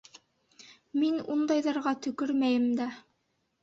Мин 1.03 1.21
ундайҙарға 1.37 1.97
төкөрмәйем 2.09 2.71
дә! 2.83 2.93